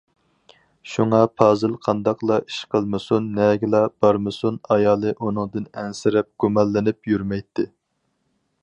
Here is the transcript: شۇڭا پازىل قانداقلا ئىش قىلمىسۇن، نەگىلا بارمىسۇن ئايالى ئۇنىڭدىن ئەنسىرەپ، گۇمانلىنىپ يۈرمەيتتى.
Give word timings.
شۇڭا 0.93 1.19
پازىل 1.41 1.75
قانداقلا 1.87 2.37
ئىش 2.45 2.57
قىلمىسۇن، 2.71 3.27
نەگىلا 3.37 3.83
بارمىسۇن 4.07 4.59
ئايالى 4.71 5.15
ئۇنىڭدىن 5.21 5.71
ئەنسىرەپ، 5.83 6.33
گۇمانلىنىپ 6.47 7.15
يۈرمەيتتى. 7.15 7.71